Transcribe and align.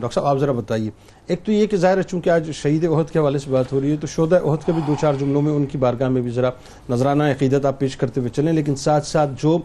Doctor 0.00 0.14
صاحب، 0.14 0.26
آپ 0.26 0.38
ذرا 0.38 0.52
بتائیے۔ 0.52 0.90
ایک 1.26 1.44
تو 1.44 1.52
یہ 1.52 1.66
کہ 1.66 1.76
ظاہر 1.76 1.96
ہے 1.96 2.02
چونکہ 2.02 2.30
آج 2.30 2.50
شہید 2.54 2.84
عہد 2.84 3.10
کے 3.10 3.18
حوالے 3.18 3.38
سے 3.38 3.50
بات 3.50 3.72
ہو 3.72 3.80
رہی 3.80 3.90
ہے، 3.90 3.96
تو 4.00 4.06
شہدہ 4.06 4.38
عہد 4.44 4.64
کے 4.66 4.72
بھی 4.72 4.82
دو 4.86 4.94
چار 5.00 5.14
جملوں 5.18 5.42
میں 5.42 5.52
ان 5.52 5.64
کی 5.66 5.78
بارگاہ 5.78 6.08
میں 6.08 6.22
بھی 6.22 6.30
ذرا 6.30 6.50
نظرانہ 6.90 7.22
عقیدت 7.22 7.66
آپ 7.66 7.78
پیش 7.78 7.96
کرتے 7.96 8.20
ہوئے 8.20 8.30
چلیں۔ 8.36 8.52
لیکن 8.52 8.76
ساتھ 8.76 9.06
ساتھ 9.06 9.30
جو 9.42 9.56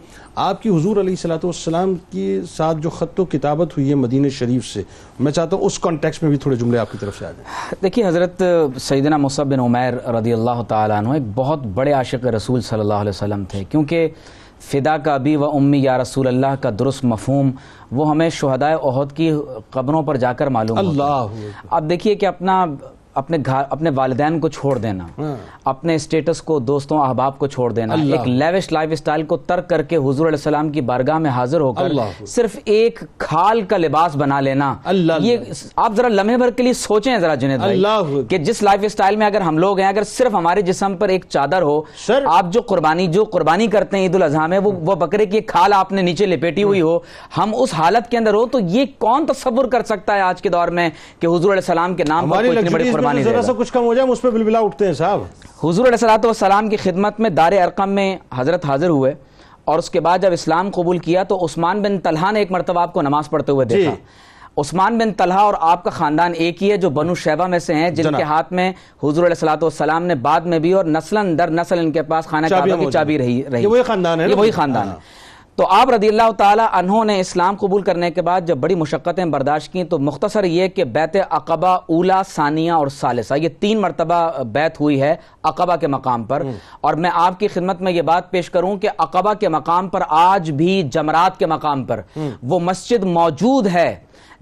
آپ 0.46 0.62
کی 0.64 0.70
حضور 0.70 0.98
علیہ 0.98 1.16
صلاۃ 1.22 1.44
والسلام 1.44 1.96
کی 2.12 2.40
ساتھ 2.52 2.78
جو 2.82 2.90
خط 2.90 3.20
و 3.20 3.26
کتابت 3.32 3.78
ہوئی 3.78 3.90
ہے 3.90 3.96
مدینہ 3.96 4.30
شریف 4.38 4.66
سے، 4.68 4.82
میں 5.20 5.32
چاہتا 5.32 5.56
ہوں 5.56 5.66
اس 5.66 5.80
کانٹیکس 5.80 6.22
میں 6.22 6.30
بھی 6.30 6.38
تھوڑے 6.38 6.56
جملے 6.56 6.78
آپ 6.78 6.92
کی 6.92 6.98
طرف 7.02 7.18
سے 7.20 7.26
آ 7.26 7.32
جائیں۔ 7.32 7.76
دیکھیے 7.84 8.08
حضرت 8.08 8.42
سیدنا 8.82 9.18
مصعب 9.18 9.52
بن 9.52 9.60
عمیر 9.60 9.94
رضی 10.18 10.34
اللہ 10.34 10.64
تعالیٰ 10.68 10.98
عنہ 10.98 11.14
ایک 11.14 11.24
بہت 11.36 11.66
بڑے 11.74 11.94
عاشق 11.94 12.26
رسول 12.36 12.62
صلی 12.62 12.80
اللہ 12.80 13.04
علیہ 13.04 13.10
وسلم 13.10 13.44
تھے، 13.50 13.64
کیونکہ 13.70 14.10
فدا 14.70 14.98
کا 14.98 15.14
ابی 15.14 15.36
و 15.36 15.50
امی 15.50 15.84
یا 15.84 15.98
رسول 15.98 16.28
اللہ 16.28 16.56
کا 16.62 16.70
درست 16.80 17.06
مفہوم 17.06 17.52
وہ 17.92 18.10
ہمیں 18.10 18.30
شہدائے 18.30 18.76
عہد 18.84 19.16
کی 19.16 19.32
قبروں 19.70 20.04
پر 20.04 20.18
جا 20.18 20.34
کر 20.34 20.48
معلوم 20.48 20.78
اللہ 20.78 21.26
اب 21.70 21.90
دیکھیے 21.90 22.16
کہ 22.16 22.26
اپنا 22.26 22.66
اپنے 23.16 23.38
گھر 23.46 23.64
اپنے 23.70 23.90
والدین 23.96 24.40
کو 24.40 24.48
چھوڑ 24.50 24.78
دینا 24.78 25.06
ہاں۔ 25.18 25.36
اپنے 25.66 25.96
اسٹیٹس 25.96 26.42
کو 26.42 26.58
دوستوں 26.60 27.00
احباب 27.00 27.38
کو 27.40 27.48
چھوڑ 27.48 27.72
دینا۔ 27.72 27.94
ایک 28.12 28.28
لیوش 28.28 28.72
لائف 28.72 28.90
اسٹائل 28.92 29.24
کو 29.24 29.38
ترک 29.38 29.70
کر 29.70 29.82
کے 29.82 29.96
حضور 29.96 30.28
علیہ 30.28 30.38
السلام 30.38 30.70
کی 30.70 30.82
بارگاہ 30.82 31.18
میں 31.18 31.30
حاضر 31.30 31.62
ہو 31.62 31.72
کر 31.74 31.92
صرف 32.28 32.56
ایک 32.66 33.00
کھال 33.18 33.62
کا 33.62 33.78
لباس 33.78 34.16
بنا 34.16 34.40
لینا۔ 34.42 34.74
یہ 35.22 35.38
آپ 35.76 35.96
ذرا 35.98 36.08
لمحے 36.08 36.38
بھر 36.38 36.52
کے 36.52 36.64
لیے 36.64 36.74
سوچیں 36.74 37.18
ذرا 37.18 37.36
جنید 37.36 37.60
بھائی 37.60 38.24
کہ 38.30 38.38
جس 38.38 38.62
لائف 38.64 38.84
اسٹائل 38.84 39.16
میں 39.16 39.28
اگر 39.28 39.42
ہم 39.42 39.58
لوگ 39.58 39.80
ہیں 39.80 39.88
اگر 39.88 40.04
صرف 40.04 40.34
ہمارے 40.36 40.62
جسم 40.62 40.96
پر 40.98 41.10
ایک 41.10 41.26
چادر 41.30 41.62
ہو 41.62 41.82
آپ 42.28 42.52
جو 42.52 42.62
قربانی 42.62 43.08
جو 43.08 43.24
قربانی 43.34 43.68
کرتے 43.68 43.98
ہیں 43.98 44.04
عید 44.04 44.16
الاضحیٰ 44.16 44.48
میں 44.50 44.60
وہ 44.60 44.72
وہ 44.86 44.96
بکرے 44.96 45.26
کی 45.26 45.42
کھال 45.48 45.74
آپ 45.74 45.92
نے 45.92 46.02
نیچے 46.02 46.26
لپیٹی 46.26 46.64
ہوئی 46.64 46.82
ہو 46.82 46.98
ہم 47.38 47.54
اس 47.56 47.74
حالت 47.74 48.10
کے 48.12 48.18
اندر 48.18 48.34
ہو 48.34 48.46
تو 48.46 48.60
یہ 48.70 48.86
کون 48.98 49.26
تصور 49.26 49.66
کر 49.66 49.84
سکتا 49.86 50.16
ہے 50.16 50.22
آج 50.22 50.42
کے 50.42 50.50
دور 50.50 50.68
میں 50.70 50.90
کہ 51.20 51.28
حضور 51.28 51.52
علیہ 51.52 51.66
السلام 51.68 51.96
کے 51.96 52.04
نام 52.04 52.30
پر 52.30 53.00
قربانی 53.02 53.24
ذرا 53.24 53.42
سا 53.42 53.54
کچھ 53.58 53.74
کم 53.74 53.84
ہو 53.84 53.94
جائے 53.94 54.06
ہم 54.06 54.12
اس 54.12 54.22
پہ 54.22 54.30
بلبلا 54.30 54.60
اٹھتے 54.60 54.86
ہیں 54.86 54.94
صاحب۔ 54.94 55.22
حضور 55.64 55.86
علیہ 55.86 55.92
السلام 55.92 56.20
والسلام 56.24 56.70
کی 56.70 56.78
خدمت 56.78 57.20
میں 57.20 57.30
دار 57.30 57.52
ارقم 57.52 57.90
میں 57.90 58.18
حضرت 58.36 58.66
حاضر 58.66 58.90
ہوئے 58.90 59.14
اور 59.66 59.80
اس 59.80 59.90
کے 59.90 60.00
بعد 60.00 60.20
جب 60.20 60.32
اسلام 60.32 60.70
قبول 60.72 60.98
کیا 60.98 61.24
تو 61.24 61.46
عثمان 61.46 61.82
بن 61.82 62.00
طلحہ 62.00 62.32
نے 62.32 62.40
ایک 62.40 62.52
مرتبہ 62.52 62.82
آپ 62.82 62.94
کو 62.94 63.02
نماز 63.02 63.30
پڑھتے 63.30 63.52
ہوئے 63.52 63.66
دیکھا۔ 63.66 63.94
عثمان 64.58 64.98
بن 64.98 65.14
طلحہ 65.14 65.40
اور 65.40 65.54
آپ 65.60 65.84
کا 65.84 65.90
خاندان 65.90 66.32
ایک 66.36 66.64
ہی 66.64 66.72
ہے 66.72 66.78
جو 66.78 66.90
بنو 66.90 67.16
شیبہ 67.16 67.48
میں 67.48 67.60
سے 67.60 67.76
ہیں 67.76 67.90
جن 67.90 68.16
کے 68.18 68.24
ہاتھ 68.24 68.54
میں 68.54 68.72
حضور 69.04 69.26
علیہ 69.26 69.46
والسلام 69.62 70.04
نے 70.04 70.16
بعد 70.16 70.42
میں 70.42 70.60
بھی 70.60 70.74
اور 70.74 70.86
نسلاً 70.86 71.38
در 71.40 71.50
نسل 71.50 71.80
ان 71.80 71.92
کے 71.92 72.02
پاس 72.02 72.26
خانہ 72.26 72.48
کعبہ 72.48 72.76
کی 72.76 72.92
چابی۔ 72.92 73.18
رہی 73.18 73.44
رہی۔ 73.52 73.62
یہ 73.62 73.68
وہی 73.68 73.84
خاندان 73.84 74.20
ہے 74.20 74.34
وہی 74.34 74.52
خاندان 74.52 74.88
ہاں۔ 74.88 74.96
ہے 74.96 75.21
تو 75.56 75.66
آپ 75.70 75.90
رضی 75.90 76.08
اللہ 76.08 76.32
تعالی 76.32 76.64
عنہ 76.72 77.04
نے 77.04 77.20
اسلام 77.20 77.56
قبول 77.56 77.82
کرنے 77.82 78.12
کے 78.12 78.22
بعد 78.22 78.42
جب 78.42 78.58
بڑی 78.58 78.76
مشقتیں 78.76 79.26
برداشت 79.26 79.72
کی 79.74 79.84
تو 79.84 80.00
مختصر 80.00 80.44
یہ 80.44 80.68
کہ 80.68 80.84
بیت 80.84 81.18
عقبہ 81.30 81.68
اولا 81.68 82.22
ثانیہ 82.28 82.72
اور 82.72 82.88
ثالثہ 82.88 83.34
یہ 83.34 83.50
تین 83.60 83.82
مرتبہ 83.82 84.44
بیت 84.44 84.80
ہوئی 84.82 85.02
ہے 85.02 85.16
عقبہ 85.44 85.76
کے 85.76 85.88
مقام 85.88 86.24
پر۔ 86.24 86.44
اور 86.82 86.94
میں 86.94 87.10
آپ 87.14 87.40
کی 87.40 87.48
خدمت 87.48 87.82
میں 87.82 87.92
یہ 87.92 88.02
بات 88.02 88.32
پیش 88.32 88.50
کروں 88.50 88.76
کہ 88.78 88.90
عقبہ 88.98 89.34
کے 89.34 89.50
مقام 89.50 89.90
پر 89.90 90.02
آج 90.10 90.52
بھی 90.52 90.82
جمرات 90.92 91.40
کے 91.40 91.46
مقام 91.46 91.86
پر 91.86 92.02
وہ 92.44 92.60
مسجد 92.60 93.04
موجود 93.04 93.68
ہے 93.68 93.96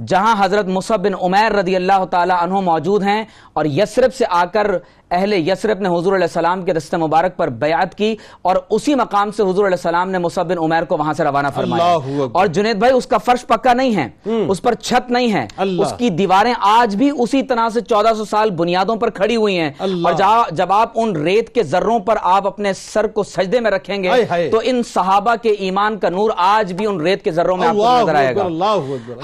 جہاں 0.07 0.35
حضرت 0.39 0.65
مصعب 0.65 1.03
بن 1.03 1.13
عمیر 1.21 1.51
رضی 1.51 1.75
اللہ 1.75 2.05
تعالی 2.11 2.33
عنہ 2.41 2.59
موجود 2.59 3.03
ہیں 3.03 3.23
اور 3.53 3.65
یسرب 3.65 4.13
سے 4.13 4.25
آ 4.29 4.43
کر 4.45 4.67
اہل 5.11 5.33
یسرب 5.49 5.79
نے 5.79 5.89
حضور 5.89 6.13
علیہ 6.13 6.23
السلام 6.23 6.61
کے 6.63 6.73
رسط 6.73 6.95
مبارک 6.95 7.37
پر 7.37 7.47
بیعت 7.47 7.95
کی 7.95 8.15
اور 8.41 8.55
اسی 8.69 8.95
مقام 8.95 9.31
سے 9.31 9.43
حضور 9.43 9.65
علیہ 9.65 9.75
السلام 9.75 10.09
نے 10.09 10.17
مصعب 10.17 10.49
بن 10.49 10.57
عمیر 10.57 10.83
کو 10.83 10.97
وہاں 10.97 11.13
سے 11.13 11.23
روانہ 11.23 11.47
فرمایا۔ 11.55 11.83
اور 12.31 12.47
جنید 12.47 12.75
بھائی 12.75 12.93
اس 12.93 13.05
کا 13.07 13.17
فرش 13.17 13.45
پکا 13.47 13.73
نہیں 13.73 13.95
ہے 13.95 14.07
اس 14.49 14.61
پر 14.61 14.73
چھت 14.73 15.11
نہیں 15.11 15.33
ہے۔ 15.33 15.47
اس 15.81 15.93
کی 15.97 16.09
دیواریں 16.09 16.53
آج 16.59 16.95
بھی 16.95 17.11
اسی 17.19 17.43
طرح 17.43 17.69
سے 17.69 17.81
چودہ 17.81 18.13
سو 18.17 18.25
سال 18.25 18.49
بنیادوں 18.49 18.95
پر 18.95 19.09
کھڑی 19.09 19.35
ہوئی 19.35 19.59
ہیں۔ 19.59 19.71
اور 20.05 20.13
جب 20.51 20.73
آپ 20.73 20.91
ان 20.95 21.15
ریت 21.15 21.49
کے 21.55 21.63
ذروں 21.63 21.99
پر 21.99 22.15
آپ 22.21 22.47
اپنے 22.47 22.73
سر 22.73 23.07
کو 23.07 23.23
سجدے 23.23 23.59
میں 23.59 23.71
رکھیں 23.71 24.03
گے۔ 24.03 24.09
تو 24.51 24.59
ان 24.63 24.81
صحابہ 24.83 25.35
کے 25.41 25.49
ایمان 25.49 25.97
کا 25.99 26.09
نور 26.09 26.29
آج 26.37 26.73
بھی 26.73 26.85
ان 26.85 27.01
ریت 27.01 27.23
کے 27.23 27.31
ذروں 27.31 27.57
میں 27.57 27.67
آپ 27.67 27.75
کو 27.75 27.81
نظر 28.03 28.15
آئے 28.15 28.35
گا۔ 28.35 28.43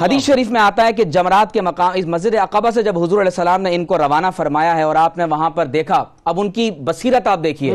حدیث 0.02 0.24
شریف 0.24 0.50
میں 0.50 0.62
آتا 0.62 0.86
ہے 0.86 0.94
کہ 0.94 1.04
جمرات 1.04 1.52
کے 1.52 1.62
مقام 1.62 1.92
اس 1.94 2.06
مسجد 2.06 2.36
عقبہ 2.36 2.70
سے 2.70 2.84
جب 2.84 2.98
حضور 2.98 3.22
علیہ 3.22 3.32
السلام 3.32 3.62
نے 3.62 3.76
ان 3.76 3.86
کو 3.86 3.98
روانہ 3.98 4.28
فرمایا 4.36 4.78
ہے 4.78 4.82
اور 4.82 4.96
آپ 4.96 5.18
نے 5.18 5.24
وہاں 5.24 5.50
پر 5.50 5.66
دیکھا 5.76 6.04
اب 6.26 6.40
ان 6.40 6.52
کی 6.52 6.72
بصیرت 6.72 7.28
آپ 7.28 7.44
دیکھیے 7.44 7.74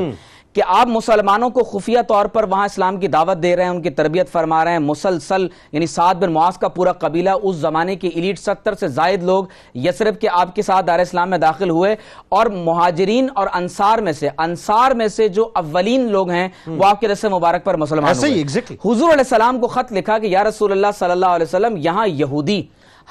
کہ 0.52 0.62
آپ 0.66 0.86
مسلمانوں 0.86 1.50
کو 1.50 1.64
خفیہ 1.64 1.98
طور 2.08 2.26
پر 2.26 2.44
وہاں 2.44 2.64
اسلام 2.64 2.96
کی 2.96 3.08
دعوت 3.08 3.42
دے 3.42 3.56
رہے 3.56 3.62
ہیں 3.62 3.70
ان 3.70 3.82
کی 3.82 3.90
تربیت 3.90 4.32
فرما 4.32 4.64
رہے 4.64 4.72
ہیں۔ 4.72 4.78
مسلسل 4.78 5.46
یعنی 5.72 5.86
سعد 5.86 6.14
بن 6.14 6.32
معاذ 6.32 6.58
کا 6.58 6.68
پورا 6.68 6.92
قبیلہ 6.92 7.30
اس 7.42 7.56
زمانے 7.56 7.96
کی 7.96 8.08
ایلیٹ 8.08 8.38
ستر 8.38 8.74
سے 8.74 8.88
زائد 8.88 9.22
لوگ 9.22 9.44
یسرب 9.74 10.18
کے 10.20 10.28
آپ 10.32 10.54
کے 10.54 10.62
ساتھ 10.62 10.86
دار 10.86 10.98
اسلام 10.98 11.30
میں 11.30 11.38
داخل 11.38 11.70
ہوئے۔ 11.70 11.96
اور 12.28 12.46
مہاجرین 12.46 13.28
اور 13.34 13.46
انصار 13.52 13.98
میں 13.98 14.12
سے 14.12 14.28
انصار 14.38 14.90
میں 14.90 15.08
سے 15.08 15.28
جو 15.28 15.48
اولین 15.54 16.10
لوگ 16.10 16.30
ہیں 16.30 16.48
وہ 16.66 16.84
آپ 16.86 17.00
کے 17.00 17.08
رس 17.08 17.24
مبارک 17.24 17.64
پر 17.64 17.76
مسلمان 17.76 18.14
ہوئے۔ 18.16 18.30
ایگزیکٹلی 18.38 18.76
حضور 18.84 19.08
علیہ 19.08 19.26
السلام 19.26 19.60
کو 19.60 19.66
خط 19.66 19.92
لکھا 19.92 20.18
کہ 20.18 20.26
یا 20.26 20.44
رسول 20.44 20.72
اللہ 20.72 20.92
صلی 20.98 21.10
اللہ 21.10 21.36
علیہ 21.36 21.46
وسلم 21.46 21.76
یہاں 21.76 22.06
یہودی 22.06 22.62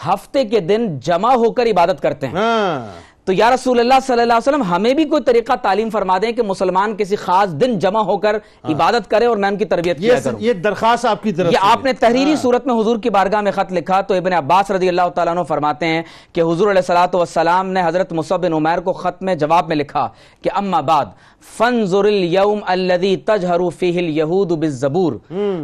ہفتے 0.07 0.43
کے 0.45 0.59
دن 0.59 0.99
جمع 0.99 1.33
ہو 1.35 1.51
کر 1.51 1.65
عبادت 1.65 2.01
کرتے 2.01 2.27
ہیں۔ 2.27 2.35
ہاں۔ 2.35 2.87
تو 3.29 3.33
یا 3.33 3.49
رسول 3.53 3.79
اللہ 3.79 3.93
صلی 4.07 4.21
اللہ 4.21 4.33
علیہ 4.33 4.49
وسلم 4.49 4.63
ہمیں 4.63 4.93
بھی 4.93 5.03
کوئی 5.05 5.23
طریقہ 5.23 5.53
تعلیم 5.61 5.89
فرما 5.89 6.17
دیں 6.17 6.31
کہ 6.31 6.41
مسلمان 6.41 6.95
کسی 6.97 7.15
خاص 7.15 7.49
دن 7.51 7.77
جمع 7.79 8.01
ہو 8.01 8.17
کر 8.17 8.35
عبادت 8.63 9.09
کرے 9.09 9.25
اور 9.25 9.37
میں 9.37 9.49
ان 9.49 9.57
کی 9.57 9.65
تربیت 9.65 9.99
کیا 9.99 10.19
کروں۔ 10.23 10.39
یہ 10.41 10.53
درخواست 10.53 11.05
آپ 11.05 11.23
کی 11.23 11.31
طرف 11.31 11.51
یہ 11.53 11.57
آپ 11.61 11.83
نے۔ 11.85 11.93
تحریری 11.93 12.35
صورت 12.35 12.67
میں 12.67 12.79
حضور 12.79 12.97
کی 12.97 13.09
بارگاہ 13.09 13.41
میں 13.41 13.51
خط 13.51 13.71
لکھا 13.71 14.01
تو 14.01 14.13
ابن 14.13 14.33
عباس 14.33 14.71
رضی 14.71 14.89
اللہ 14.89 15.09
تعالیٰ 15.15 15.35
عنہ 15.35 15.43
فرماتے 15.43 15.85
ہیں 15.85 16.01
کہ 16.33 16.41
حضور 16.41 16.71
علیہ 16.71 16.81
الصلوۃ 16.87 17.15
والسلام 17.17 17.69
نے 17.69 17.81
حضرت 17.85 18.13
مصعب 18.13 18.41
بن 18.41 18.53
عمیر 18.53 18.79
کو 18.79 18.93
خط 18.93 19.21
میں 19.23 19.35
جواب 19.35 19.67
میں 19.67 19.75
لکھا 19.75 20.07
کہ 20.41 20.49
اما 20.55 20.81
بعد 20.81 21.05
فانظر 21.57 22.05
اليوم 22.05 22.59
الذي 22.67 23.15
تجهر 23.15 23.69
فيه 23.79 23.99
اليهود 23.99 24.51
بالزبور۔ 24.63 25.13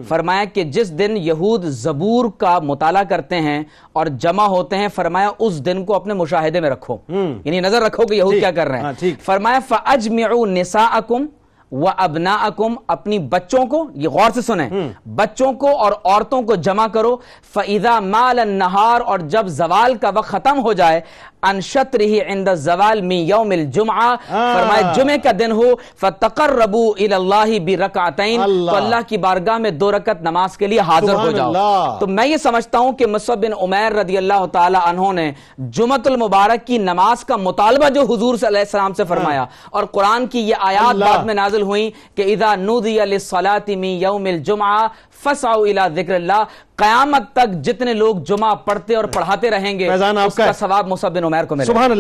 فرمایا 0.08 0.44
کہ 0.54 0.64
جس 0.64 0.92
دن 1.00 1.18
یہود 1.18 1.64
زبور 1.80 2.26
کا 2.38 2.60
مطالعہ 2.60 3.04
کرتے 3.04 3.40
ہیں 3.42 3.64
اور 3.94 4.06
جمع 4.06 4.46
ہوتے 4.46 4.78
ہیں 4.78 4.88
فرمایا 4.96 5.30
اس 5.40 5.66
دن 5.66 5.84
کو 5.86 5.96
اپنے 5.96 6.14
مشاہدے 6.14 6.60
میں 6.60 6.70
رکھو۔ 6.70 6.98
یعنی 7.10 7.55
نظر 7.62 7.82
رکھو 7.82 8.06
کہ 8.06 8.14
یہود 8.14 8.40
کیا 8.40 8.52
کر 8.52 8.68
رہے 8.68 8.80
ہاں، 8.80 8.86
ہیں 8.86 9.00
ٹھیک۔ 9.00 9.22
فرمایا 9.22 9.60
فاجمعوا 9.68 10.46
نساءکم 10.50 11.26
و 11.72 11.88
ابناءکم 11.98 12.76
اپنی 12.88 13.18
بچوں 13.30 13.66
کو 13.66 13.86
یہ 13.96 14.10
غور 14.10 14.32
سے 14.36 14.42
سنیں 14.42 14.70
بچوں 15.16 15.52
کو 15.54 15.76
اور 15.78 15.92
عورتوں 15.94 16.42
کو 16.42 16.56
جمع 16.58 16.86
کرو 16.88 17.16
فاذا 17.54 18.00
مال 18.02 18.40
النہار 18.40 19.02
اور 19.04 19.20
جب 19.30 19.48
زوال 19.54 19.96
کا 19.98 20.12
وقت 20.16 20.28
ختم 20.28 20.60
ہو 20.60 20.74
جائے 20.74 21.02
انشط 21.50 21.96
رہی 22.00 22.20
عند 22.22 22.48
الزوال 22.48 23.02
من 23.02 23.26
یوم 23.30 23.52
الجمعہ. 23.52 24.16
فرمایا 24.30 24.92
جمعے 24.96 25.18
کا 25.24 25.32
دن 25.40 25.52
ہو 25.52 25.74
فتقربوا 26.02 26.92
الى 26.98 27.14
اللہ. 27.14 27.58
برکعتین 27.66 28.42
تو 28.42 28.76
اللہ 28.76 29.08
کی 29.08 29.18
بارگاہ 29.26 29.58
میں 29.58 29.72
دو 29.72 29.92
رکعت 29.92 30.22
نماز 30.22 30.58
کے 30.58 30.68
لیے 30.68 30.80
حاضر 30.88 31.14
ہو 31.14 31.32
جاؤ. 31.32 31.50
اللہ. 31.50 31.98
تو 32.00 32.08
میں 32.08 32.28
یہ 32.28 32.38
سمجھتا 32.44 32.80
ہوں 32.80 32.92
کہ 32.98 33.08
مصعب 33.08 33.42
بن 33.42 33.54
عمیر 33.62 33.92
رضی 34.00 34.18
اللہ 34.18 34.46
تعالی 34.52 34.78
عنہ 34.86 35.12
نے 35.14 35.32
جمعت 35.78 36.08
المبارک 36.08 36.66
کی 36.68 36.78
نماز 36.78 37.26
کا 37.26 37.36
مطالبہ 37.38 37.90
جو 37.90 38.02
حضور 38.02 38.36
صلی 38.36 38.48
اللہ 38.48 38.58
علیہ 38.58 38.60
السلام 38.60 38.94
سے 38.94 39.04
فرمایا. 39.10 39.46
اور 39.72 39.84
قرآن 39.92 40.28
کی 40.28 40.40
یہ 40.50 40.56
آیات 40.70 40.96
بعد 40.96 41.26
میں 41.26 41.34
نازل 41.34 41.62
ہوئیں 41.62 41.90
کہ 42.18 42.34
اذا 42.34 42.56
نودی 42.56 42.98
للصلاة 43.06 43.76
من 43.76 43.98
یوم 44.06 44.26
الجمعہ 44.26 44.88
فسعوا 45.24 45.66
الى 45.66 45.82
ذکر 45.96 46.14
اللہ. 46.14 46.44
قیامت 46.78 47.32
تک 47.34 47.52
جتنے 47.66 47.94
لوگ 47.94 48.16
جمعہ 48.28 48.54
پڑھتے 48.66 48.96
اور 48.96 49.06
پڑھاتے 49.14 49.50
رہیں 49.50 49.78
گے 49.80 49.88
اس 49.90 50.36
کا۔ 50.36 50.52
ثواب 50.60 50.88
مصعب 50.88 51.14
بن 51.16 51.24
عمیر 51.36 51.46
کو 51.46 51.56
ملے 51.56 51.66
سبحان 51.66 51.84
اللہ۔ 51.84 51.94